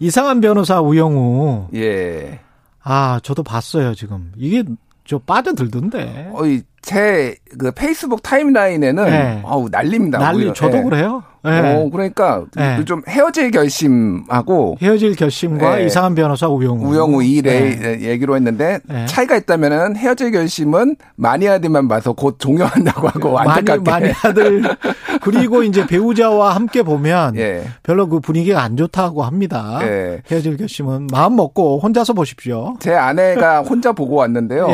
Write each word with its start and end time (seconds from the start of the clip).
이상한 0.00 0.40
변호사 0.40 0.80
우영우. 0.80 1.68
예. 1.74 2.40
아, 2.82 3.20
저도 3.22 3.42
봤어요, 3.42 3.94
지금. 3.94 4.32
이게 4.36 4.64
저 5.04 5.18
빠져들던데. 5.18 6.30
어이, 6.34 6.62
제, 6.82 7.36
그, 7.58 7.70
페이스북 7.72 8.22
타임라인에는, 8.22 9.04
네. 9.04 9.42
아우, 9.44 9.68
난립니다. 9.70 10.18
난리, 10.18 10.38
오히려. 10.38 10.52
저도 10.52 10.78
예. 10.78 10.82
그래요. 10.82 11.22
예. 11.46 11.50
어, 11.50 11.88
그러니까, 11.90 12.44
네. 12.54 12.84
좀 12.84 13.02
헤어질 13.08 13.50
결심하고, 13.50 14.76
헤어질 14.80 15.14
결심과 15.16 15.76
네. 15.76 15.86
이상한 15.86 16.14
변호사 16.14 16.48
우영우. 16.48 16.86
우영우 16.86 17.22
이래 17.22 17.76
네. 17.76 18.00
얘기로 18.02 18.36
했는데, 18.36 18.78
네. 18.84 19.06
차이가 19.06 19.36
있다면은 19.36 19.96
헤어질 19.96 20.32
결심은 20.32 20.96
마니아들만 21.16 21.88
봐서 21.88 22.12
곧 22.12 22.38
종료한다고 22.38 23.08
하고, 23.08 23.38
안타깝게. 23.38 23.90
많이 23.90 24.10
아들. 24.22 24.62
그리고 25.22 25.62
이제 25.62 25.86
배우자와 25.86 26.54
함께 26.54 26.82
보면 26.82 27.36
예. 27.36 27.62
별로 27.82 28.08
그 28.08 28.20
분위기가 28.20 28.62
안 28.62 28.76
좋다고 28.76 29.22
합니다. 29.22 29.80
예. 29.82 30.22
헤어질 30.30 30.56
결심은 30.56 31.08
마음 31.12 31.36
먹고 31.36 31.78
혼자서 31.80 32.14
보십시오. 32.14 32.74
제 32.80 32.94
아내가 32.94 33.60
혼자 33.62 33.92
보고 33.92 34.16
왔는데요. 34.16 34.68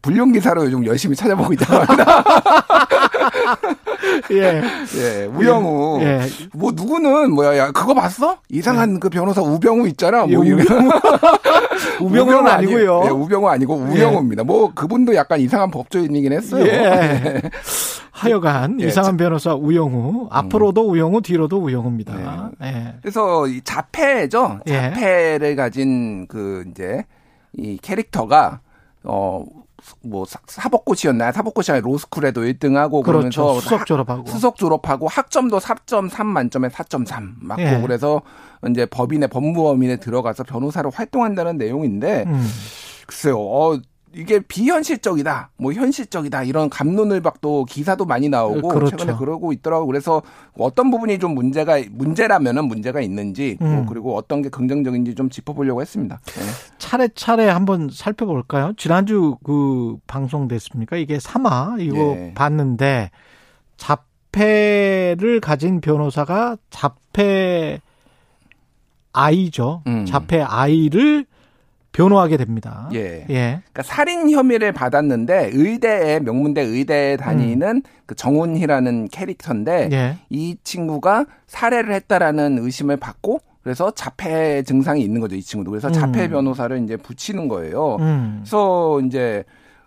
불륜 0.00 0.32
기사로 0.32 0.64
요즘 0.64 0.86
열심히 0.86 1.14
찾아보 1.14 1.41
합니다. 1.42 1.66
예. 4.32 4.62
예. 4.96 5.24
우영우. 5.26 6.00
예. 6.02 6.20
뭐 6.54 6.72
누구는 6.72 7.32
뭐야, 7.32 7.56
야, 7.56 7.70
그거 7.70 7.94
봤어? 7.94 8.38
이상한 8.48 8.98
그 9.00 9.08
변호사 9.08 9.42
우병우 9.42 9.86
있잖아. 9.88 10.26
예, 10.28 10.36
뭐 10.36 10.44
이런. 10.44 10.60
우병우. 10.60 10.90
우병우는 12.02 12.46
아니고요. 12.48 13.04
네, 13.04 13.10
우병우 13.10 13.48
아니고 13.48 13.74
우영우입니다. 13.74 14.44
뭐 14.44 14.72
그분도 14.74 15.14
약간 15.14 15.40
이상한 15.40 15.70
법조인이긴 15.70 16.32
했어요. 16.32 16.64
예. 16.66 17.42
하여간 18.12 18.80
예, 18.80 18.86
이상한 18.86 19.16
변호사 19.16 19.54
우영우 19.54 20.28
앞으로도 20.30 20.88
우영우 20.88 21.22
뒤로도 21.22 21.58
우영우입니다. 21.58 22.50
예. 22.62 22.94
그래서 23.02 23.46
이 23.48 23.60
자폐죠. 23.62 24.60
예. 24.68 24.72
자폐를 24.72 25.56
가진 25.56 26.26
그 26.28 26.64
이제 26.70 27.04
이 27.56 27.78
캐릭터가 27.82 28.60
어. 29.04 29.44
뭐 30.02 30.24
사- 30.24 30.38
사법고시였나요? 30.46 31.32
사법고시 31.32 31.72
아니라 31.72 31.84
로스쿨에도 31.86 32.42
1등하고 32.42 33.02
그렇죠. 33.02 33.02
그러면서 33.04 33.60
수석 33.60 33.80
하- 33.80 33.84
졸업하고. 33.84 34.26
수석 34.26 34.56
졸업하고 34.56 35.08
학점도 35.08 35.58
4.3 35.58 36.24
만점에 36.26 36.68
4.3 36.68 37.34
맞고 37.40 37.62
예. 37.62 37.80
그래서 37.82 38.22
이제 38.70 38.86
법인에 38.86 39.26
법무법인에 39.26 39.96
들어가서 39.96 40.44
변호사로 40.44 40.90
활동한다는 40.90 41.58
내용인데 41.58 42.24
음. 42.26 42.48
글쎄요, 43.06 43.38
어, 43.40 43.78
이게 44.14 44.40
비현실적이다, 44.40 45.50
뭐 45.56 45.72
현실적이다 45.72 46.44
이런 46.44 46.68
감론을박도 46.68 47.64
기사도 47.64 48.04
많이 48.04 48.28
나오고 48.28 48.68
그렇죠. 48.68 48.96
최근에 48.96 49.16
그러고 49.18 49.52
있더라고. 49.52 49.86
그래서 49.86 50.22
어떤 50.56 50.90
부분이 50.90 51.18
좀 51.18 51.34
문제가 51.34 51.80
문제라면은 51.90 52.66
문제가 52.66 53.00
있는지 53.00 53.56
뭐 53.60 53.68
음. 53.68 53.86
그리고 53.86 54.16
어떤 54.16 54.42
게 54.42 54.48
긍정적인지 54.48 55.14
좀 55.14 55.30
짚어보려고 55.30 55.80
했습니다. 55.80 56.20
네. 56.24 56.42
차례차례 56.78 57.48
한번 57.48 57.88
살펴볼까요? 57.90 58.74
지난주 58.76 59.36
그 59.44 59.96
방송됐습니까? 60.06 60.96
이게 60.96 61.18
3화 61.18 61.80
이거 61.80 61.96
예. 62.16 62.32
봤는데 62.34 63.10
자폐를 63.76 65.40
가진 65.40 65.80
변호사가 65.80 66.56
자폐 66.70 67.80
아이죠. 69.12 69.82
음. 69.86 70.06
자폐 70.06 70.42
아이를 70.42 71.26
변호하게 71.92 72.36
됩니다. 72.38 72.88
예. 72.94 73.26
예. 73.30 73.62
그러니까 73.72 73.82
살인 73.82 74.30
혐의를 74.30 74.72
받았는데 74.72 75.50
의대에 75.52 76.20
명문대 76.20 76.62
의대에 76.62 77.16
다니는 77.16 77.82
그 78.06 78.14
정훈희라는 78.14 79.08
캐릭터인데 79.08 79.86
음. 79.86 79.92
예. 79.92 80.18
이 80.30 80.56
친구가 80.64 81.26
살해를 81.46 81.94
했다라는 81.94 82.58
의심을 82.58 82.96
받고 82.96 83.40
그래서 83.62 83.92
자폐 83.92 84.62
증상이 84.64 85.02
있는 85.02 85.20
거죠 85.20 85.36
이 85.36 85.42
친구도 85.42 85.70
그래서 85.70 85.90
자폐 85.92 86.24
음. 86.24 86.30
변호사를 86.30 86.82
이제 86.82 86.96
붙이는 86.96 87.46
거예요. 87.48 87.96
음. 88.00 88.40
그래서 88.42 89.00
이제 89.00 89.44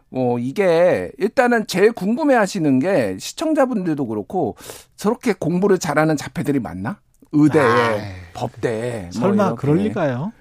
뭐 0.09 0.39
이게 0.39 1.11
일단은 1.17 1.65
제일 1.67 1.91
궁금해 1.91 2.35
하시는 2.35 2.79
게 2.79 3.17
시청자분들도 3.19 4.07
그렇고 4.07 4.55
저렇게 4.95 5.33
공부를 5.33 5.77
잘하는 5.79 6.15
자폐들이 6.15 6.59
많나? 6.59 6.99
의대에 7.33 7.61
아이. 7.63 8.01
법대에 8.33 9.01
뭐 9.01 9.11
설마 9.11 9.45
이렇게. 9.47 9.59
그럴 9.59 9.77
리가요? 9.79 10.31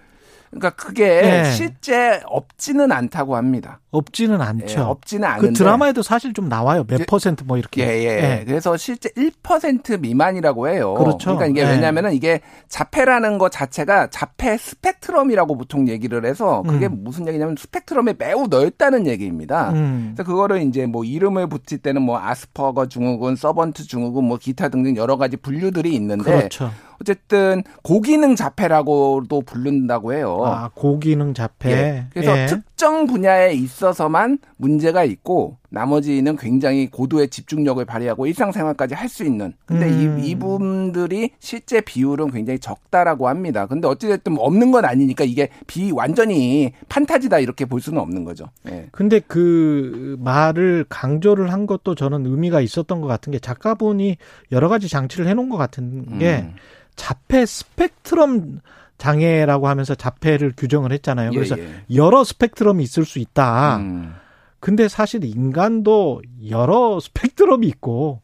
그러니까 0.54 0.70
그게 0.70 1.04
예. 1.04 1.44
실제 1.50 2.22
없지는 2.26 2.92
않다고 2.92 3.37
합니다. 3.37 3.81
없지는 3.94 4.41
예, 4.41 4.44
않죠. 4.44 4.82
없지는 4.82 5.28
않은데 5.28 5.49
그 5.49 5.53
드라마에도 5.55 6.03
사실 6.03 6.32
좀 6.32 6.49
나와요. 6.49 6.84
몇 6.87 7.00
예. 7.00 7.05
퍼센트 7.05 7.44
뭐 7.44 7.56
이렇게. 7.56 7.87
예, 7.87 8.41
예. 8.41 8.44
그래서 8.44 8.77
실제 8.77 9.09
1% 9.10 10.00
미만이라고 10.00 10.69
해요. 10.69 10.94
그렇죠. 10.94 11.31
러니까 11.31 11.47
이게 11.47 11.62
예. 11.62 11.71
왜냐면은 11.71 12.12
이게 12.12 12.41
자폐라는 12.69 13.38
것 13.38 13.50
자체가 13.53 14.09
자폐 14.10 14.56
스펙트럼이라고 14.56 15.56
보통 15.56 15.88
얘기를 15.88 16.25
해서 16.25 16.62
그게 16.66 16.87
음. 16.87 17.04
무슨 17.04 17.28
얘기냐면 17.28 17.56
스펙트럼이 17.59 18.15
매우 18.19 18.47
넓다는 18.49 19.06
얘기입니다. 19.06 19.71
음. 19.71 20.12
그래서 20.15 20.28
그거를 20.28 20.62
이제 20.62 20.87
뭐 20.87 21.04
이름을 21.04 21.49
붙일 21.49 21.78
때는 21.78 22.03
뭐 22.03 22.19
아스퍼거 22.19 22.88
증후군, 22.88 23.37
서번트 23.37 23.87
증후군, 23.87 24.25
뭐 24.25 24.38
기타 24.38 24.69
등등 24.69 24.97
여러 24.97 25.16
가지 25.16 25.37
분류들이 25.37 25.94
있는데 25.94 26.25
그렇죠. 26.25 26.71
어쨌든 27.00 27.62
고기능 27.83 28.37
자폐라고도 28.37 29.43
부른다고 29.43 30.15
해요. 30.15 30.43
아, 30.44 30.71
고기능 30.75 31.34
자폐. 31.34 31.71
예. 31.71 32.06
그래서 32.12 32.38
예. 32.38 32.47
특정 32.47 33.06
분야에 33.06 33.53
있어 33.53 33.84
서만 33.93 34.39
문제가 34.56 35.05
있고 35.05 35.59
나머지는 35.71 36.37
굉장히 36.37 36.89
고도의 36.89 37.28
집중력을 37.28 37.84
발휘하고 37.84 38.27
일상생활까지 38.27 38.95
할 38.95 39.09
수 39.09 39.25
있는. 39.25 39.53
근데 39.67 39.89
음. 39.89 40.19
이, 40.19 40.28
이분들이 40.31 41.31
실제 41.39 41.81
비율은 41.81 42.31
굉장히 42.33 42.59
적다라고 42.59 43.28
합니다. 43.28 43.67
근데 43.67 43.87
어찌됐든 43.87 44.37
없는 44.39 44.72
건 44.72 44.84
아니니까 44.84 45.25
이게 45.25 45.50
비 45.67 45.93
완전히 45.93 46.72
판타지다 46.89 47.39
이렇게 47.39 47.65
볼 47.65 47.81
수는 47.81 48.00
없는 48.00 48.25
거죠. 48.25 48.47
예. 48.69 48.89
근데 48.91 49.21
그 49.21 50.16
말을 50.21 50.87
강조를 50.89 51.53
한 51.53 51.66
것도 51.66 51.95
저는 51.95 52.27
의미가 52.27 52.61
있었던 52.61 53.01
것 53.01 53.06
같은 53.06 53.31
게 53.31 53.39
작가분이 53.39 54.16
여러 54.53 54.69
가지 54.69 54.89
장치를 54.89 55.28
해놓은 55.28 55.49
것 55.49 55.56
같은 55.56 56.19
게 56.19 56.39
음. 56.39 56.55
자폐 56.97 57.47
스펙트럼 57.47 58.61
장애라고 58.99 59.69
하면서 59.69 59.94
자폐를 59.94 60.53
규정을 60.56 60.93
했잖아요. 60.93 61.31
예, 61.32 61.34
그래서 61.34 61.59
예. 61.59 61.84
여러 61.94 62.25
스펙트럼이 62.25 62.82
있을 62.82 63.05
수 63.05 63.19
있다. 63.19 63.77
음. 63.78 64.15
근데 64.60 64.88
사실 64.88 65.25
인간도 65.25 66.22
여러 66.49 66.99
스펙트럼이 67.00 67.66
있고 67.66 68.22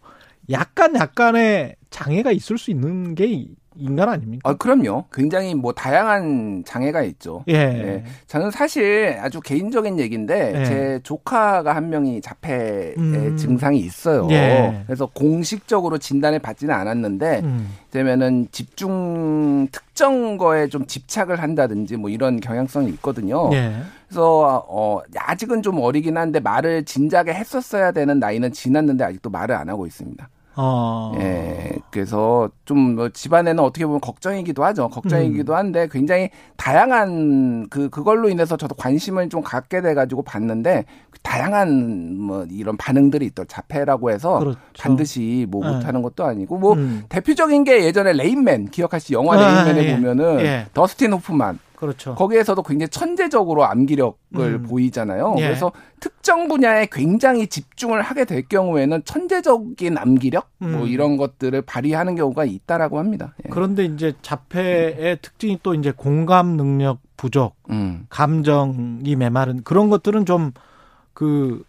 약간 0.50 0.94
약간의 0.94 1.76
장애가 1.90 2.32
있을 2.32 2.56
수 2.56 2.70
있는 2.70 3.14
게 3.14 3.46
인간 3.80 4.08
아닙니까? 4.08 4.48
아, 4.48 4.54
그럼요. 4.54 5.04
굉장히 5.12 5.54
뭐 5.54 5.72
다양한 5.72 6.64
장애가 6.66 7.02
있죠. 7.02 7.44
예. 7.48 7.52
네. 7.52 8.04
저는 8.26 8.50
사실 8.50 9.18
아주 9.20 9.40
개인적인 9.40 9.98
얘기인데 9.98 10.60
예. 10.60 10.64
제 10.64 11.00
조카가 11.02 11.74
한 11.74 11.90
명이 11.90 12.20
자폐의 12.20 12.94
음. 12.98 13.36
증상이 13.36 13.78
있어요. 13.78 14.28
예. 14.30 14.82
그래서 14.86 15.06
공식적으로 15.06 15.98
진단을 15.98 16.38
받지는 16.38 16.74
않았는데 16.74 17.40
음. 17.42 17.74
되면은 17.90 18.48
집중 18.52 19.68
특정 19.72 20.36
거에 20.36 20.68
좀 20.68 20.86
집착을 20.86 21.42
한다든지 21.42 21.96
뭐 21.96 22.10
이런 22.10 22.40
경향성이 22.40 22.88
있거든요. 22.90 23.50
예. 23.52 23.74
그래서 24.08 24.64
어 24.68 25.00
아직은 25.16 25.62
좀 25.62 25.78
어리긴 25.78 26.16
한데 26.16 26.40
말을 26.40 26.84
진작에 26.84 27.28
했었어야 27.28 27.92
되는 27.92 28.18
나이는 28.18 28.52
지났는데 28.52 29.04
아직도 29.04 29.30
말을 29.30 29.54
안 29.54 29.68
하고 29.68 29.86
있습니다. 29.86 30.28
어. 30.60 31.12
예. 31.18 31.78
그래서 31.90 32.50
좀 32.66 32.90
뭐 33.00 33.08
집안에는 33.08 33.62
어떻게 33.62 33.86
보면 33.86 34.00
걱정이기도 34.00 34.64
하죠. 34.64 34.86
음. 34.86 34.90
걱정이기도 34.90 35.54
한데 35.54 35.88
굉장히 35.90 36.30
다양한 36.56 37.68
그 37.70 37.88
그걸로 37.88 38.28
인해서 38.28 38.56
저도 38.56 38.74
관심을 38.74 39.28
좀 39.28 39.42
갖게 39.42 39.80
돼 39.80 39.94
가지고 39.94 40.22
봤는데 40.22 40.84
다양한 41.22 42.16
뭐 42.18 42.46
이런 42.50 42.76
반응들이 42.76 43.26
있더 43.26 43.44
자폐라고 43.44 44.10
해서 44.10 44.38
그렇죠. 44.38 44.58
반드시 44.78 45.46
뭐 45.48 45.66
네. 45.66 45.74
못하는 45.74 46.02
것도 46.02 46.24
아니고 46.24 46.58
뭐 46.58 46.74
음. 46.74 47.04
대표적인 47.08 47.64
게 47.64 47.84
예전에 47.84 48.12
레인맨 48.12 48.70
기억하시 48.70 49.14
영화 49.14 49.36
아, 49.36 49.64
레인맨에 49.64 49.88
예. 49.88 49.96
보면은 49.96 50.40
예. 50.40 50.66
더스틴 50.74 51.12
호프만 51.12 51.58
그렇죠. 51.80 52.14
거기에서도 52.14 52.62
굉장히 52.62 52.90
천재적으로 52.90 53.64
암기력을 53.64 54.14
음. 54.36 54.62
보이잖아요. 54.68 55.36
예. 55.38 55.44
그래서 55.44 55.72
특정 55.98 56.46
분야에 56.46 56.88
굉장히 56.92 57.46
집중을 57.46 58.02
하게 58.02 58.26
될 58.26 58.46
경우에는 58.46 59.02
천재적인 59.04 59.96
암기력 59.96 60.46
뭐 60.58 60.82
음. 60.82 60.86
이런 60.86 61.16
것들을 61.16 61.62
발휘하는 61.62 62.16
경우가 62.16 62.44
있다라고 62.44 62.98
합니다. 62.98 63.34
예. 63.46 63.48
그런데 63.48 63.86
이제 63.86 64.12
자폐의 64.20 65.20
특징이 65.22 65.58
또 65.62 65.72
이제 65.72 65.90
공감 65.90 66.48
능력 66.58 66.98
부족, 67.16 67.56
음. 67.70 68.04
감정이 68.10 69.16
메마른 69.16 69.62
그런 69.64 69.88
것들은 69.88 70.26
좀그 70.26 71.64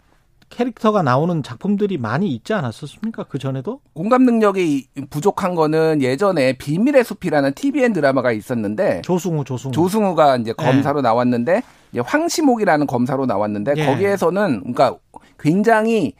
캐릭터가 0.51 1.01
나오는 1.01 1.42
작품들이 1.42 1.98
많이 1.98 2.27
있지 2.27 2.53
않았었습니까? 2.53 3.24
그 3.24 3.39
전에도? 3.39 3.80
공감 3.94 4.24
능력이 4.25 4.88
부족한 5.09 5.56
거는 5.56 6.01
예전에 6.01 6.53
비밀의 6.53 7.03
숲이라는 7.03 7.53
TVN 7.53 7.94
드라마가 7.94 8.31
있었는데 8.31 9.01
조승우, 9.03 9.44
조승우. 9.44 9.71
조승우가 9.71 10.38
이제 10.38 10.53
검사로 10.53 11.01
나왔는데 11.01 11.63
이제 11.92 12.01
황시목이라는 12.01 12.86
검사로 12.86 13.25
나왔는데 13.25 13.74
예. 13.77 13.86
거기에서는 13.86 14.59
그러니까 14.59 14.98
굉장히 15.39 16.13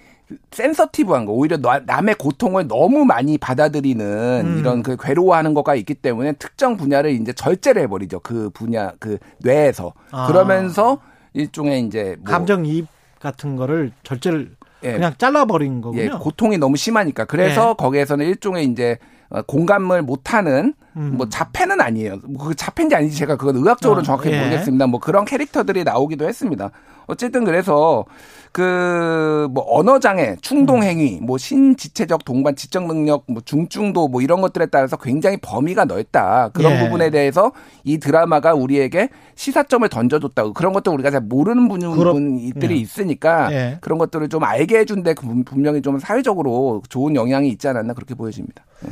센서티브한 0.52 1.26
거 1.26 1.34
오히려 1.34 1.58
나- 1.58 1.82
남의 1.86 2.16
고통을 2.16 2.68
너무 2.70 3.04
많이 3.04 3.38
받아들이는 3.38 4.42
음. 4.46 4.58
이런 4.60 4.82
그 4.82 4.96
괴로워하는 4.98 5.54
거가 5.54 5.76
있기 5.76 5.94
때문에 5.96 6.32
특정 6.34 6.78
분야를 6.78 7.12
이제 7.12 7.34
절제를 7.34 7.82
해버리죠 7.84 8.22
그 8.22 8.50
분야 8.54 8.94
그 8.98 9.18
뇌에서 9.40 9.92
아. 10.12 10.28
그러면서 10.28 11.00
일종의 11.34 11.86
이제 11.86 12.16
뭐 12.24 12.32
감정이입 12.32 12.88
같은 13.22 13.56
거를 13.56 13.92
절제를 14.04 14.52
예, 14.84 14.94
그냥 14.94 15.14
잘라버린 15.18 15.82
거군요. 15.82 16.02
예, 16.02 16.08
고통이 16.10 16.58
너무 16.58 16.76
심하니까 16.76 17.26
그래서 17.26 17.72
예. 17.72 17.74
거기에서는 17.78 18.26
일종의 18.26 18.66
이제 18.66 18.98
어, 19.30 19.42
공감을 19.44 20.02
못하는 20.02 20.74
음. 20.98 21.14
뭐 21.18 21.30
자폐는 21.30 21.80
아니에요. 21.80 22.18
뭐그 22.24 22.56
자폐인지 22.56 22.96
아닌지 22.96 23.16
제가 23.16 23.38
그건 23.38 23.56
의학적으로 23.58 24.02
아, 24.02 24.04
정확히 24.04 24.32
예. 24.32 24.40
모르겠습니다. 24.40 24.88
뭐 24.88 25.00
그런 25.00 25.24
캐릭터들이 25.26 25.84
나오기도 25.84 26.28
했습니다. 26.28 26.72
어쨌든 27.08 27.46
그래서 27.46 28.06
그 28.52 29.32
뭐 29.52 29.66
언어 29.68 30.00
장애, 30.00 30.36
충동 30.42 30.84
행위, 30.84 31.20
뭐 31.22 31.38
신지체적 31.38 32.26
동반 32.26 32.56
지적 32.56 32.86
능력, 32.86 33.24
뭐 33.28 33.42
중증도 33.44 34.08
뭐 34.08 34.22
이런 34.22 34.42
것들에 34.42 34.68
따라서 34.68 34.98
굉장히 34.98 35.38
범위가 35.42 35.86
넓다. 35.86 36.50
그런 36.54 36.74
예. 36.74 36.80
부분에 36.80 37.10
대해서 37.10 37.52
이 37.84 37.98
드라마가 37.98 38.54
우리에게 38.54 39.10
시사점을 39.36 39.88
던져줬다고 39.90 40.54
그런 40.54 40.74
것도 40.74 40.92
우리가 40.92 41.12
잘 41.12 41.22
모르는 41.22 41.68
분들이 41.68 42.76
예. 42.76 42.80
있으니까 42.80 43.52
예. 43.52 43.78
그런 43.82 43.98
것들을 43.98 44.30
좀 44.30 44.44
알게 44.44 44.80
해준데 44.80 45.14
그 45.16 45.44
분명히 45.44 45.82
좀 45.82 46.00
사회적으로 46.00 46.82
좋은 46.90 47.16
영향이 47.16 47.50
있지 47.50 47.68
않았나 47.68 47.94
그렇게 47.94 48.16
보여집니다. 48.16 48.66
예. 48.86 48.92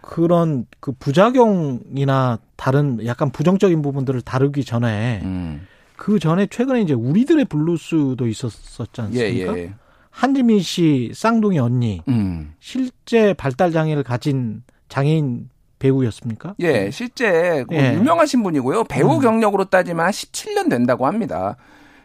그런 0.00 0.66
그 0.80 0.92
부작용이나 0.92 2.38
다른 2.56 3.04
약간 3.04 3.30
부정적인 3.30 3.82
부분들을 3.82 4.22
다루기 4.22 4.64
전에 4.64 5.20
음. 5.22 5.66
그 5.98 6.18
전에 6.20 6.46
최근에 6.46 6.80
이제 6.80 6.94
우리들의 6.94 7.44
블루스도 7.46 8.26
있었었지 8.26 9.00
예, 9.14 9.26
않습니까? 9.26 9.58
예. 9.58 9.72
한지민 10.10 10.60
씨 10.60 11.10
쌍둥이 11.12 11.58
언니 11.58 12.00
음. 12.08 12.54
실제 12.60 13.34
발달 13.34 13.72
장애를 13.72 14.04
가진 14.04 14.62
장애인 14.88 15.50
배우였습니까? 15.80 16.54
예, 16.60 16.90
실제 16.90 17.64
그 17.68 17.74
예. 17.74 17.94
유명하신 17.94 18.42
분이고요. 18.44 18.84
배우 18.84 19.16
음. 19.16 19.20
경력으로 19.20 19.66
따지면 19.66 20.06
한 20.06 20.12
17년 20.12 20.70
된다고 20.70 21.06
합니다. 21.06 21.56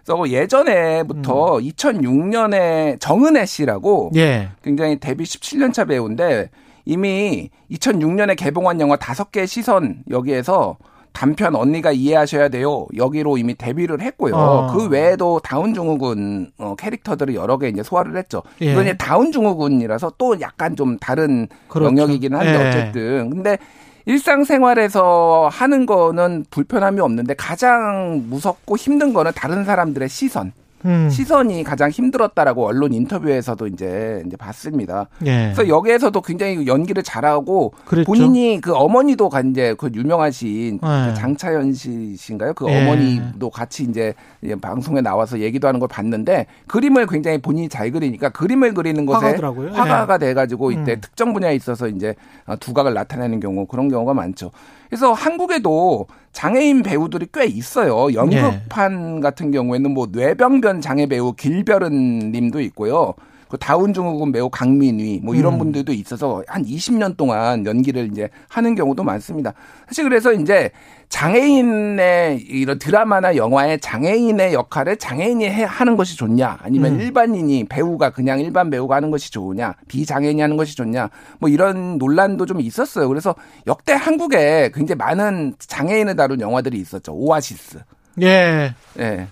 그래서 0.04 0.28
예전에부터 0.28 1.60
2006년에 1.60 3.00
정은혜 3.00 3.45
씨라고 3.45 4.12
예. 4.16 4.50
굉장히 4.63 5.00
데뷔 5.00 5.24
17년 5.24 5.72
차 5.72 5.86
배우인데 5.86 6.50
이미 6.86 7.50
2006년에 7.72 8.36
개봉한 8.36 8.81
영화 8.81 8.95
다섯 8.95 9.31
개의 9.31 9.48
시선 9.48 10.04
여기에서 10.10 10.78
단편 11.13 11.56
언니가 11.56 11.92
이해하셔야 11.92 12.50
돼요. 12.50 12.88
여기로 12.98 13.38
이미 13.38 13.56
데뷔를 13.56 14.01
했고요. 14.01 14.36
어. 14.36 14.74
그 14.74 14.88
외에도 14.89 15.39
다운 15.39 15.74
증후군 15.74 16.51
어, 16.57 16.75
캐릭터들을 16.75 17.36
여러 17.36 17.57
개 17.57 17.69
이제 17.69 17.83
소화를 17.83 18.18
했죠. 18.18 18.42
예. 18.62 18.71
이건 18.71 18.83
이제 18.86 18.98
다운 18.98 19.31
증후군이라서 19.31 20.13
또 20.18 20.39
약간 20.42 20.75
좀 20.75 20.98
다른 20.98 21.48
그렇죠. 21.68 21.86
영역이긴 21.88 22.33
한데 22.33 22.54
예. 22.54 22.68
어쨌든 22.68 23.30
근데 23.30 23.57
일상생활에서 24.06 25.50
하는 25.51 25.86
거는 25.86 26.45
불편함이 26.50 27.00
없는데 27.00 27.36
가장 27.36 28.25
무섭고 28.30 28.75
힘든 28.75 29.13
거는 29.13 29.31
다른 29.36 29.63
사람들의 29.63 30.09
시선. 30.09 30.51
음. 30.85 31.09
시선이 31.09 31.63
가장 31.63 31.89
힘들었다라고 31.89 32.68
언론 32.68 32.94
인터뷰에서 32.94 33.56
이제 33.71 34.24
이제 34.25 34.35
봤습니다. 34.38 35.07
예. 35.25 35.51
그래서 35.53 35.68
여기에서도 35.68 36.19
굉장히 36.21 36.68
연기를 36.68 37.03
잘하고 37.03 37.74
그랬죠. 37.85 38.06
본인이 38.06 38.59
그 38.62 38.74
어머니도 38.74 39.30
가 39.30 39.41
이제 39.41 39.75
그 39.77 39.89
유명하신 39.94 40.80
그 40.80 40.85
네. 40.85 41.13
장차연 41.13 41.74
씨신가요? 41.74 42.53
그 42.53 42.69
예. 42.69 42.81
어머니도 42.81 43.50
같이 43.50 43.83
이제 43.83 44.13
방송에 44.62 45.01
나와서 45.01 45.39
얘기도 45.39 45.68
하는 45.68 45.80
걸 45.80 45.88
봤는데 45.88 46.47
그림을 46.68 47.07
굉장히 47.07 47.38
본인이 47.38 47.69
잘 47.69 47.91
그리니까 47.91 48.30
그림을 48.30 48.74
그리는 48.74 49.06
것에 49.06 49.25
화가더라고요. 49.25 49.69
예. 49.69 49.74
화가가 49.74 50.18
돼가지고 50.18 50.71
이때 50.71 50.94
음. 50.94 51.01
특정 51.01 51.33
분야에 51.33 51.56
있어서 51.56 51.88
이제 51.88 52.15
어, 52.45 52.56
두각을 52.56 52.94
나타내는 52.94 53.39
경우 53.39 53.65
그런 53.65 53.89
경우가 53.89 54.13
많죠. 54.13 54.51
그래서 54.94 55.12
한국에도 55.12 56.06
장애인 56.34 56.84
배우들이 56.84 57.30
꽤 57.34 57.45
있어요. 57.45 58.13
연극판 58.13 59.22
같은 59.22 59.50
경우에는 59.50 59.90
뭐 59.92 60.07
뇌병변 60.12 60.81
장애 60.81 61.07
배우 61.07 61.34
길별은 61.34 62.31
님도 62.31 62.62
있고요. 62.62 63.16
그 63.54 63.60
다운 63.60 63.94
증후군 63.94 64.32
배우 64.32 64.50
강민위 64.50 65.20
뭐 65.22 65.36
이런 65.36 65.54
음. 65.54 65.60
분들도 65.60 65.94
있어서 65.94 66.42
한 66.48 66.66
20년 66.66 67.16
동안 67.16 67.64
연기를 67.68 68.10
이제 68.12 68.28
하는 68.50 68.74
경우도 68.74 69.04
많습니다. 69.04 69.54
사실 69.86 70.06
그래서 70.06 70.34
이제 70.34 70.72
장애인의 71.10 72.46
이런 72.50 72.80
드라마나 72.80 73.36
영화의 73.36 73.80
장애인의 73.80 74.56
역할을 74.56 74.98
장애인이 74.98 75.46
해, 75.46 75.66
하는 75.66 75.96
것이 75.96 76.18
좋냐 76.18 76.58
아니면 76.64 76.96
음. 76.96 77.02
일반인이 77.02 77.66
배우가 77.66 78.10
그냥 78.10 78.40
일반 78.40 78.72
배우가 78.72 78.96
하는 78.96 79.12
것이 79.12 79.32
좋으냐 79.32 79.76
비장애인이 79.88 80.42
하는 80.42 80.58
것이 80.58 80.76
좋냐 80.76 81.12
뭐 81.38 81.48
이런 81.48 82.00
논란도 82.00 82.48
좀 82.48 82.60
있었어요. 82.60 83.08
그래서 83.08 83.36
역대 83.68 83.94
한국에 83.94 84.72
굉장히 84.74 84.98
많은 84.98 85.54
장애인을 85.60 86.16
다룬 86.16 86.42
영화들이 86.42 86.80
있었죠. 86.80 87.14
오아시스. 87.14 87.82
예. 88.24 88.74
예. 88.98 89.28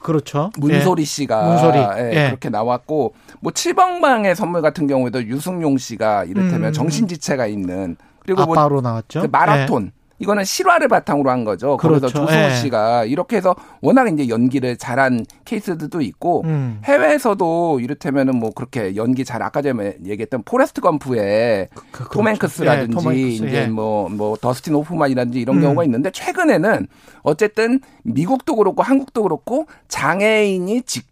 그렇죠. 0.00 0.50
문소리 0.58 1.04
씨가 1.04 1.42
문소리. 1.42 1.78
예, 1.78 2.10
예. 2.12 2.26
그렇게 2.28 2.48
나왔고 2.48 3.14
뭐 3.40 3.52
칠번방의 3.52 4.36
선물 4.36 4.62
같은 4.62 4.86
경우에도 4.86 5.22
유승용 5.22 5.78
씨가 5.78 6.24
이를테면 6.24 6.70
음. 6.70 6.72
정신지체가 6.72 7.46
있는 7.46 7.96
예. 8.00 8.08
그리고 8.20 8.44
뭐 8.44 8.54
아빠로 8.54 8.80
나왔죠. 8.80 9.22
그 9.22 9.28
마라톤 9.30 9.92
이거는 10.18 10.44
실화를 10.44 10.88
바탕으로 10.88 11.30
한 11.30 11.44
거죠. 11.44 11.76
그래서 11.76 12.08
그렇죠. 12.08 12.26
조승우 12.26 12.38
예. 12.38 12.54
씨가 12.56 13.04
이렇게 13.04 13.36
해서 13.36 13.54
워낙 13.80 14.08
이제 14.12 14.28
연기를 14.28 14.76
잘한 14.76 15.24
케이스들도 15.44 16.00
있고 16.00 16.42
예. 16.46 16.48
음. 16.48 16.80
해외에서도 16.84 17.80
이를테면은 17.80 18.36
뭐 18.36 18.50
그렇게 18.50 18.96
연기 18.96 19.24
잘 19.24 19.42
아까 19.42 19.62
전에 19.62 19.96
얘기했던 20.04 20.42
포레스트 20.44 20.80
검프의 20.80 21.68
그, 21.92 22.04
톰 22.04 22.24
그렇죠. 22.24 22.28
행크스라든지 22.30 22.96
예, 22.98 23.02
톰 23.02 23.12
행크스, 23.12 23.44
이제 23.44 23.62
예. 23.62 23.66
뭐뭐 23.66 24.36
더스틴 24.40 24.74
호프만이라든지 24.74 25.40
이런 25.40 25.56
음. 25.56 25.62
경우가 25.62 25.84
있는데 25.84 26.10
최근에는 26.10 26.88
어쨌든 27.22 27.80
미국도 28.02 28.56
그렇고 28.56 28.82
한국도 28.82 29.22
그렇고 29.22 29.66
장애인이 29.88 30.82
직접 30.82 31.07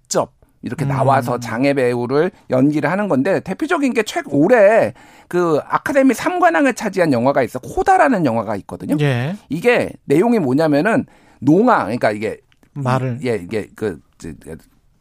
이렇게 0.67 0.85
음. 0.85 0.89
나와서 0.89 1.39
장애 1.39 1.73
배우를 1.75 2.33
연기를 2.51 2.91
하는 2.91 3.09
건데 3.09 3.41
대표적인 3.41 3.95
게최 3.95 4.23
올해 4.27 4.93
그 5.29 5.61
아카데미 5.65 6.13
3관왕을 6.13 6.75
차지한 6.75 7.13
영화가 7.13 7.43
있어 7.45 7.61
코다라는 7.61 8.27
영화가 8.27 8.57
있거든요. 8.57 8.97
예. 9.01 9.37
이게 9.49 9.91
내용이 10.05 10.41
뭐냐면은 10.41 11.07
농아 11.41 11.85
그러니까 11.85 12.11
이게 12.11 12.39
말을 12.75 13.21
예 13.25 13.37
이게 13.37 13.69
그 13.77 14.01
저, 14.19 14.31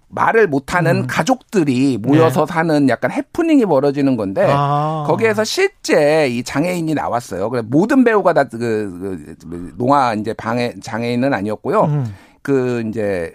말을 0.08 0.48
못하는 0.48 0.98
음. 0.98 1.08
가족들이 1.08 1.98
모여서 1.98 2.46
사는 2.46 2.88
약간 2.90 3.12
해프닝이 3.12 3.66
벌어지는 3.66 4.16
건데 4.16 4.46
아. 4.48 5.04
거기에서 5.08 5.44
실제 5.44 6.28
이 6.30 6.44
장애인이 6.44 6.94
나왔어요. 6.94 7.50
그래 7.50 7.64
모든 7.66 8.04
배우가 8.04 8.34
다그 8.34 9.36
그, 9.42 9.74
농아 9.78 10.14
이제 10.14 10.34
방해 10.34 10.76
장애인은 10.82 11.34
아니었고요. 11.34 11.82
음. 11.86 12.14
그 12.46 12.84
이제 12.88 13.34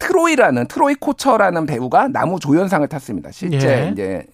트로이라는 0.00 0.66
트로이 0.66 0.96
코처라는 0.96 1.64
배우가 1.64 2.08
나무 2.08 2.38
조연상을 2.38 2.86
탔습니다. 2.86 3.30
실제 3.30 3.86
예. 3.86 3.90
이제 3.90 4.26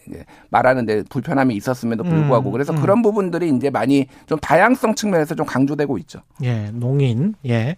말하는데 0.48 1.04
불편함이 1.08 1.54
있었음에도 1.54 2.02
불구하고 2.02 2.50
음, 2.50 2.52
그래서 2.52 2.72
음. 2.72 2.80
그런 2.80 3.02
부분들이 3.02 3.50
이제 3.50 3.70
많이 3.70 4.08
좀 4.26 4.36
다양성 4.40 4.96
측면에서 4.96 5.36
좀 5.36 5.46
강조되고 5.46 5.96
있죠. 5.98 6.22
예, 6.42 6.72
농인. 6.72 7.36
예. 7.46 7.76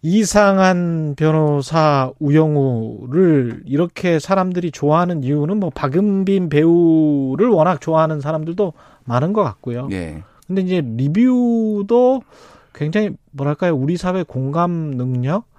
이상한 0.00 1.16
변호사 1.18 2.10
우영우를 2.18 3.64
이렇게 3.66 4.18
사람들이 4.18 4.70
좋아하는 4.70 5.22
이유는 5.22 5.60
뭐 5.60 5.68
박은빈 5.68 6.48
배우를 6.48 7.48
워낙 7.48 7.82
좋아하는 7.82 8.22
사람들도 8.22 8.72
많은 9.04 9.34
것 9.34 9.44
같고요. 9.44 9.88
예. 9.92 10.22
근데 10.46 10.62
이제 10.62 10.82
리뷰도 10.82 12.22
굉장히 12.74 13.10
뭐랄까요? 13.30 13.74
우리 13.76 13.96
사회 13.96 14.22
공감 14.22 14.70
능력 14.96 15.51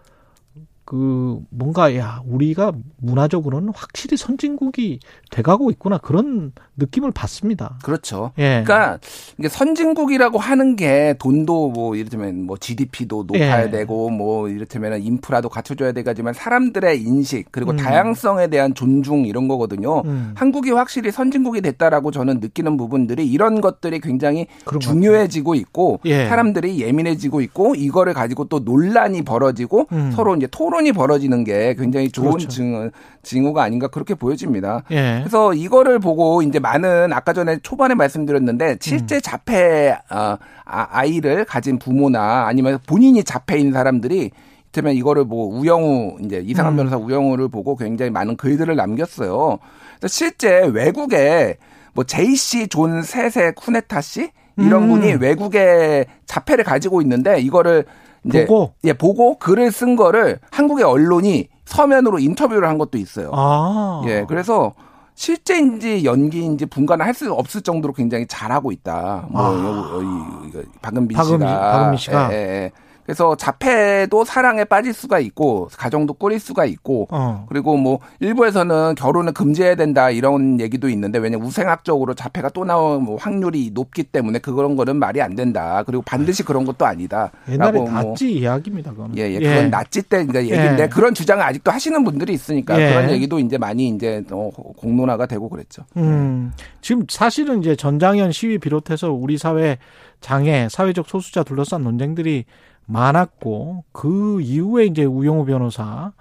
그 0.86 1.40
뭔가 1.50 1.96
야 1.96 2.22
우리가 2.26 2.74
문화적으로는 2.98 3.72
확실히 3.74 4.18
선진국이 4.18 5.00
돼가고 5.32 5.72
있구나 5.72 5.98
그런 5.98 6.52
느낌을 6.76 7.12
받습니다. 7.12 7.78
그렇죠. 7.84 8.32
예. 8.38 8.64
그러니까 8.66 9.00
이게 9.38 9.48
선진국이라고 9.48 10.40
하는 10.40 10.76
게 10.76 11.16
돈도 11.20 11.70
뭐 11.70 11.96
이를테면 11.96 12.46
뭐 12.46 12.58
GDP도 12.58 13.26
높아야 13.28 13.66
예. 13.66 13.70
되고 13.70 14.10
뭐 14.10 14.50
이를테면 14.50 15.02
인프라도 15.02 15.48
갖춰줘야 15.48 15.94
되지만 15.94 16.34
사람들의 16.34 17.02
인식 17.02 17.48
그리고 17.52 17.72
음. 17.72 17.78
다양성에 17.78 18.48
대한 18.48 18.74
존중 18.74 19.26
이런 19.26 19.48
거거든요. 19.48 20.02
음. 20.02 20.34
한국이 20.36 20.72
확실히 20.72 21.12
선진국이 21.12 21.62
됐다라고 21.62 22.12
저는 22.12 22.40
느끼는 22.42 22.76
부분들이 22.76 23.26
이런 23.26 23.62
것들이 23.62 24.02
굉장히 24.02 24.48
중요해지고 24.80 25.56
있고 25.56 26.02
예. 26.06 26.28
사람들이 26.28 26.82
예민해지고 26.82 27.40
있고 27.42 27.76
이거를 27.76 28.14
가지고 28.14 28.46
또 28.46 28.60
논란이 28.60 29.22
벌어지고 29.22 29.88
음. 29.94 30.12
서로 30.12 30.36
이제 30.36 30.48
토론 30.52 30.73
이 30.82 30.92
벌어지는 30.92 31.44
게 31.44 31.76
굉장히 31.76 32.10
좋은 32.10 32.32
그렇죠. 32.32 32.48
증, 32.50 32.92
징후가 33.22 33.64
아닌가 33.64 33.88
그렇게 33.88 34.16
보여집니다. 34.16 34.84
예. 34.92 35.20
그래서 35.20 35.54
이거를 35.54 36.00
보고 36.00 36.42
이제 36.42 36.60
많은 36.60 37.14
아까 37.14 37.34
전에 37.34 37.60
초반에 37.64 37.94
말씀드렸는데 37.96 38.78
실제 38.82 39.20
자폐 39.22 39.98
어, 40.10 40.38
아, 40.66 40.88
아이를 40.92 41.46
가진 41.46 41.80
부모나 41.80 42.48
아니면 42.48 42.80
본인이 42.88 43.24
자폐인 43.24 43.72
사람들이 43.72 44.32
이를테면 44.74 44.96
이거를 44.96 45.24
뭐 45.24 45.48
우영우 45.48 46.18
이제 46.22 46.42
이상한 46.44 46.74
음. 46.74 46.78
변호사 46.78 46.98
우영우를 46.98 47.48
보고 47.48 47.76
굉장히 47.76 48.12
많은 48.12 48.36
글들을 48.36 48.76
남겼어요. 48.76 49.60
실제 50.08 50.66
외국에 50.66 51.58
뭐 51.94 52.04
제이씨 52.04 52.68
존 52.68 53.04
세세 53.04 53.52
쿠네타 53.52 54.02
씨 54.02 54.32
이런 54.58 54.84
음. 54.84 54.90
분이 54.90 55.14
외국에 55.14 56.06
자폐를 56.26 56.64
가지고 56.64 57.02
있는데 57.02 57.40
이거를 57.40 57.86
이제 58.26 58.46
보고? 58.46 58.74
예 58.84 58.94
보고 58.94 59.38
글을 59.38 59.72
쓴 59.72 59.96
거를 59.96 60.40
한국의 60.52 60.86
언론이 60.86 61.50
서면으로 61.66 62.20
인터뷰를 62.20 62.68
한 62.68 62.78
것도 62.78 62.98
있어요. 62.98 63.32
아. 63.34 64.02
예, 64.06 64.26
그래서 64.28 64.74
실제인지 65.16 66.06
연기인지 66.06 66.66
분간을 66.66 67.06
할 67.06 67.14
수 67.14 67.32
없을 67.32 67.62
정도로 67.62 67.94
굉장히 67.94 68.26
잘하고 68.28 68.72
있다. 68.72 69.28
뭐, 69.30 69.42
아. 69.42 69.50
여, 69.54 70.02
이, 70.02 70.48
이거 70.50 70.62
박은빈 70.82 71.16
박은빈, 71.16 71.48
씨가. 71.48 71.72
박은빈 71.72 71.98
씨가. 71.98 72.34
예, 72.34 72.36
예, 72.36 72.40
예. 72.64 72.72
그래서 73.06 73.36
자폐도 73.36 74.26
사랑에 74.26 74.64
빠질 74.64 74.94
수가 74.94 75.20
있고, 75.20 75.70
가정도 75.78 76.14
꾸릴 76.14 76.40
수가 76.40 76.66
있고, 76.66 77.08
어. 77.12 77.46
그리고 77.50 77.78
뭐, 77.78 78.00
일부에서는 78.20 78.96
결혼을 78.96 79.34
금지해야 79.34 79.76
된다, 79.76 80.10
이런 80.10 80.60
얘기도 80.60 80.90
있는데, 80.90 81.20
왜냐면 81.20 81.48
우생학적으로 81.48 82.14
자폐가 82.14 82.50
또 82.50 82.64
나올 82.66 83.00
뭐 83.00 83.18
확률이 83.18 83.72
높기 83.74 84.04
때문에 84.04 84.40
그런 84.40 84.76
거는 84.76 84.98
말이 84.98 85.22
안 85.22 85.36
된다. 85.36 85.84
그리고 85.86 86.02
반드시 86.04 86.44
그런 86.44 86.66
것도 86.66 86.86
아니다. 86.86 87.32
옛날에 87.50 87.80
뭐 87.80 87.90
나치 87.90 88.32
이야기입니다. 88.32 88.92
그거는. 88.92 89.18
예, 89.18 89.32
예, 89.32 89.40
그건 89.40 89.70
나치 89.70 90.02
때 90.02 90.26
그러니까 90.26 90.44
얘기인데 90.44 90.84
예. 90.84 90.88
그런 90.88 91.14
주장을 91.14 91.44
아직도 91.44 91.72
하시는 91.72 92.04
분들이 92.04 92.34
있으니까 92.34 92.80
예. 92.82 92.90
그런 92.90 93.12
얘기도 93.12 93.40
이제 93.40 93.58
많이 93.58 93.90
이제 93.90 94.24
어, 94.32 94.50
공론화가 94.78 95.26
되고 95.26 95.50
그랬죠. 95.50 95.84
음, 95.98 96.54
지금 96.82 97.06
사실은 97.10 97.60
이제 97.60 97.76
전장현 97.76 98.32
시위 98.32 98.58
비롯해서 98.58 99.12
우리 99.12 99.38
사회 99.38 99.78
장애, 100.22 100.68
사회적 100.70 101.10
소수자 101.10 101.44
둘러싼 101.44 101.84
논쟁들이 101.84 102.46
많았고 102.86 103.84
그 103.92 104.40
이후에 104.42 104.86
이제 104.86 105.04
우영우 105.06 105.46
변호사 105.46 106.12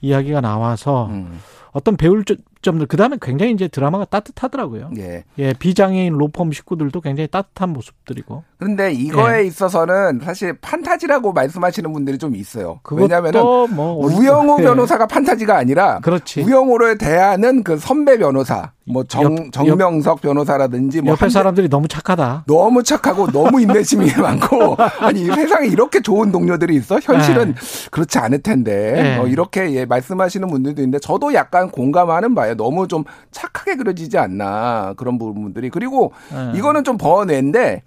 이야기가 0.00 0.40
나와서 0.40 1.06
음, 1.10 1.40
어떤 1.72 1.96
배울 1.96 2.24
점- 2.24 2.36
점들 2.62 2.86
그다음에 2.86 3.16
굉장히 3.22 3.52
이제 3.52 3.68
드라마가 3.68 4.04
따뜻하더라고요. 4.06 4.90
예. 4.98 5.24
예, 5.38 5.52
비장애인 5.52 6.14
로펌 6.14 6.50
식구들도 6.52 7.00
굉장히 7.00 7.28
따뜻한 7.28 7.70
모습들이고. 7.70 8.42
그런데 8.58 8.92
이거에 8.92 9.42
예. 9.42 9.46
있어서는 9.46 10.20
사실 10.24 10.54
판타지라고 10.60 11.32
말씀하시는 11.32 11.92
분들이 11.92 12.18
좀 12.18 12.34
있어요. 12.34 12.80
그것도 12.82 13.02
왜냐하면은 13.04 13.40
뭐 13.74 13.94
우영우 14.04 14.56
예. 14.60 14.64
변호사가 14.64 15.06
판타지가 15.06 15.56
아니라 15.56 16.00
그렇지. 16.00 16.42
우영우를 16.42 16.98
대하는 16.98 17.62
그 17.62 17.76
선배 17.78 18.18
변호사, 18.18 18.72
뭐 18.88 19.02
정, 19.04 19.24
옆- 19.36 19.52
정명석 19.52 20.20
변호사라든지 20.20 21.00
뭐 21.00 21.12
옆에 21.12 21.28
사람들이 21.28 21.68
너무 21.68 21.88
착하다. 21.88 22.44
너무 22.46 22.82
착하고 22.84 23.30
너무 23.32 23.60
인내심이 23.60 24.06
많고 24.16 24.76
아니 25.00 25.22
이 25.22 25.26
세상에 25.26 25.66
이렇게 25.66 26.00
좋은 26.00 26.30
동료들이 26.30 26.76
있어 26.76 27.00
현실은 27.02 27.54
그렇지 27.90 28.18
않을 28.18 28.42
텐데 28.42 28.92
네. 28.92 29.18
어, 29.18 29.26
이렇게 29.26 29.72
예, 29.72 29.84
말씀하시는 29.84 30.46
분들도 30.48 30.80
있는데 30.82 30.98
저도 31.00 31.34
약간 31.34 31.70
공감하는 31.70 32.34
바예요 32.36 32.54
너무 32.56 32.86
좀 32.86 33.02
착하게 33.32 33.74
그려지지 33.76 34.18
않나 34.18 34.94
그런 34.96 35.18
부분들이 35.18 35.68
그리고 35.70 36.12
네. 36.32 36.52
이거는 36.56 36.84
좀 36.84 36.96
번외인데 36.96 37.82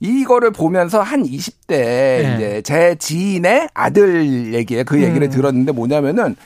이거를 0.00 0.52
보면서 0.52 1.02
한 1.02 1.24
20대 1.24 1.66
네. 1.68 2.34
이제 2.36 2.62
제 2.62 2.94
지인의 2.98 3.68
아들 3.74 4.54
얘기에 4.54 4.84
그 4.84 5.02
얘기를 5.02 5.26
음. 5.26 5.30
들었는데 5.30 5.72
뭐냐면은 5.72 6.36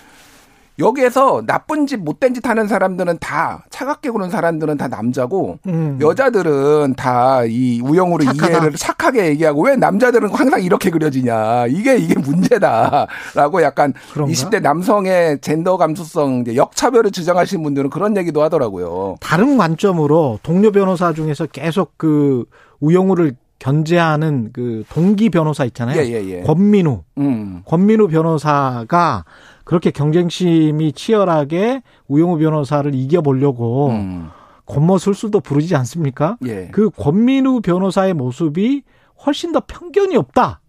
여기에서 0.78 1.42
나쁜 1.46 1.86
짓 1.86 1.96
못된 1.98 2.34
짓 2.34 2.48
하는 2.48 2.66
사람들은 2.66 3.18
다 3.20 3.64
차갑게 3.70 4.10
구는 4.10 4.30
사람들은 4.30 4.78
다 4.78 4.88
남자고 4.88 5.58
음. 5.66 5.98
여자들은 6.00 6.94
다 6.96 7.42
이 7.46 7.80
우영우를 7.82 8.26
착하다. 8.26 8.48
이해를 8.58 8.72
착하게 8.76 9.26
얘기하고 9.26 9.62
왜 9.64 9.76
남자들은 9.76 10.30
항상 10.30 10.62
이렇게 10.62 10.90
그려지냐 10.90 11.66
이게 11.66 11.96
이게 11.96 12.18
문제다라고 12.18 13.62
약간 13.62 13.92
그런가? 14.12 14.32
20대 14.32 14.60
남성의 14.62 15.40
젠더 15.40 15.76
감수성 15.76 16.44
역차별을 16.54 17.10
주장하시는 17.10 17.62
분들은 17.62 17.90
그런 17.90 18.16
얘기도 18.16 18.42
하더라고요. 18.42 19.16
다른 19.20 19.56
관점으로 19.58 20.38
동료 20.42 20.70
변호사 20.72 21.12
중에서 21.12 21.46
계속 21.46 21.92
그 21.96 22.44
우영우를 22.80 23.34
견제하는 23.62 24.50
그 24.52 24.82
동기 24.88 25.30
변호사 25.30 25.64
있잖아요. 25.66 26.02
예, 26.02 26.04
예, 26.06 26.28
예. 26.28 26.40
권민우. 26.40 27.04
음. 27.18 27.62
권민우 27.64 28.08
변호사가 28.08 29.24
그렇게 29.62 29.92
경쟁심이 29.92 30.90
치열하게 30.90 31.82
우영우 32.08 32.38
변호사를 32.38 32.92
이겨보려고 32.92 33.90
음. 33.90 34.30
권모술수도 34.66 35.38
부르지 35.38 35.76
않습니까? 35.76 36.38
예. 36.44 36.70
그 36.72 36.90
권민우 36.90 37.60
변호사의 37.60 38.14
모습이 38.14 38.82
훨씬 39.24 39.52
더 39.52 39.62
편견이 39.64 40.16
없다. 40.16 40.60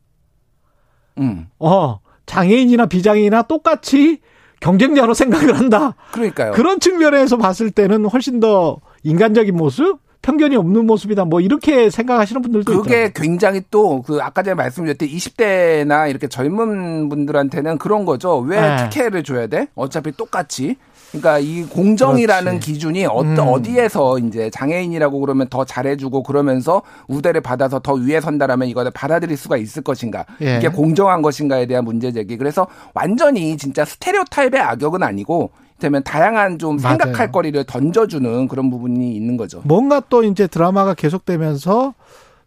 음. 1.18 1.48
어, 1.58 2.00
장애인이나 2.28 2.86
비장애인이나 2.86 3.42
똑같이 3.44 4.20
경쟁자로 4.60 5.16
생각을 5.16 5.58
한다. 5.58 5.96
그러니까요. 6.12 6.52
그런 6.52 6.80
측면에서 6.80 7.38
봤을 7.38 7.72
때는 7.72 8.06
훨씬 8.06 8.40
더 8.40 8.78
인간적인 9.02 9.58
모습, 9.58 9.98
편견이 10.24 10.56
없는 10.56 10.88
모습이다. 10.88 11.25
뭐 11.25 11.39
이렇게 11.42 11.89
생각하시는 11.92 12.42
분들도 12.42 12.72
그게 12.72 13.06
있더라고요. 13.06 13.12
굉장히 13.13 13.62
또 13.70 14.01
그 14.01 14.20
아까 14.22 14.42
전에 14.42 14.56
말씀드렸듯이 14.56 15.15
20대나 15.15 16.10
이렇게 16.10 16.27
젊은 16.27 17.10
분들한테는 17.10 17.77
그런 17.77 18.06
거죠. 18.06 18.39
왜 18.39 18.60
네. 18.60 18.77
특혜를 18.89 19.24
줘야 19.24 19.46
돼? 19.48 19.68
어차피 19.75 20.12
똑같이. 20.15 20.77
그러니까 21.12 21.38
이 21.38 21.63
공정이라는 21.63 22.53
그렇지. 22.53 22.72
기준이 22.74 23.06
어떤 23.06 23.38
음. 23.39 23.48
어디에서 23.50 24.18
이제 24.18 24.50
장애인이라고 24.50 25.20
그러면 25.20 25.48
더 25.48 25.63
잘해주고 25.63 26.24
그러면서 26.24 26.82
우대를 27.08 27.42
받아서 27.42 27.77
더 27.80 27.94
위에 27.94 28.20
선다라면 28.20 28.68
이거를 28.70 28.89
받아들일 28.92 29.38
수가 29.38 29.58
있을 29.58 29.84
것인가? 29.84 30.25
예. 30.42 30.58
이게 30.58 30.70
공정한 30.70 31.22
것인가에 31.22 31.68
대한 31.68 31.84
문제 31.86 32.12
제기. 32.12 32.36
그래서 32.38 32.65
완전히 32.96 33.56
진짜 33.58 33.86
스테레오타입의 33.86 34.60
악역은 34.60 35.03
아니고 35.03 35.51
되면 35.80 36.03
다양한 36.03 36.60
좀 36.60 36.77
맞아요. 36.77 36.98
생각할 36.98 37.32
거리를 37.32 37.63
던져주는 37.65 38.48
그런 38.48 38.70
부분이 38.70 39.15
있는 39.15 39.38
거죠. 39.38 39.62
뭔가 39.65 40.01
또 40.10 40.24
이제 40.24 40.48
드라마가 40.48 40.94
계속되면서 40.94 41.94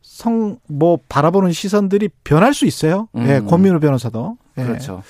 성, 0.02 0.56
뭐, 0.68 0.98
바라보는 1.08 1.52
시선들이 1.52 2.08
변할 2.24 2.54
수 2.54 2.64
있어요. 2.64 3.08
예, 3.16 3.38
음. 3.38 3.46
권민우 3.46 3.80
변호사도. 3.80 4.36
예. 4.58 4.64
그렇죠. 4.64 5.02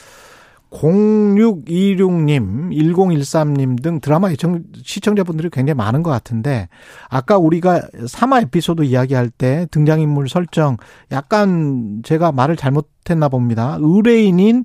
0626님, 0.70 2.72
1013님 2.72 3.82
등 3.82 4.00
드라마 4.00 4.30
시청, 4.30 4.64
시청자분들이 4.82 5.48
굉장히 5.50 5.76
많은 5.76 6.02
것 6.02 6.10
같은데, 6.10 6.68
아까 7.08 7.38
우리가 7.38 7.82
3화 8.06 8.42
에피소드 8.42 8.82
이야기할 8.82 9.30
때 9.30 9.66
등장인물 9.70 10.28
설정, 10.28 10.76
약간 11.12 12.02
제가 12.04 12.32
말을 12.32 12.56
잘못했나 12.56 13.28
봅니다. 13.28 13.78
의뢰인인 13.80 14.64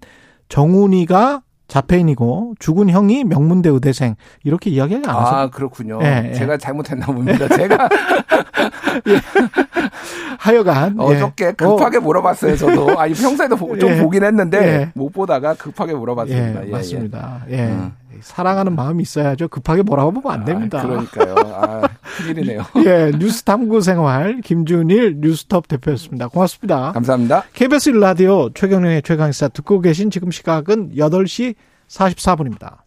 정훈이가 0.49 1.43
자폐인이고, 1.75 2.55
죽은 2.59 2.89
형이 2.89 3.23
명문대 3.23 3.69
의대생, 3.69 4.15
이렇게 4.43 4.69
이야기하지 4.69 5.09
않았어요. 5.09 5.37
아, 5.39 5.49
그렇군요. 5.49 5.99
예, 6.03 6.27
예. 6.29 6.33
제가 6.33 6.57
잘못했나 6.57 7.05
봅니다. 7.05 7.47
제가 7.47 7.87
하여간. 10.37 10.97
예. 10.99 11.03
어저께 11.03 11.53
급하게 11.53 11.99
물어봤어요, 11.99 12.57
저도. 12.57 12.99
아니, 12.99 13.13
평소에도 13.13 13.55
보- 13.55 13.77
좀 13.77 13.89
예. 13.95 14.01
보긴 14.01 14.25
했는데, 14.25 14.57
예. 14.57 14.91
못 14.95 15.11
보다가 15.13 15.53
급하게 15.53 15.93
물어봤습니다. 15.93 16.63
예, 16.63 16.67
예, 16.67 16.71
맞습니다. 16.71 17.45
예. 17.49 17.65
음. 17.67 17.93
사랑하는 18.21 18.75
마음이 18.75 19.01
있어야죠. 19.03 19.47
급하게 19.47 19.81
뭐라고 19.81 20.11
보면 20.11 20.39
안 20.39 20.45
됩니다. 20.45 20.79
아, 20.79 20.83
그러니까요. 20.83 21.35
아, 21.37 21.81
큰일이네요. 22.17 22.65
예, 22.85 23.11
뉴스 23.17 23.43
탐구 23.43 23.81
생활 23.81 24.41
김준일 24.41 25.17
뉴스톱 25.19 25.67
대표였습니다. 25.67 26.27
고맙습니다. 26.27 26.91
감사합니다. 26.91 27.45
KBS 27.53 27.91
라디오 27.91 28.49
최경영의 28.53 29.01
최강시사 29.03 29.49
듣고 29.49 29.81
계신 29.81 30.11
지금 30.11 30.31
시각은 30.31 30.95
8시 30.95 31.55
44분입니다. 31.87 32.81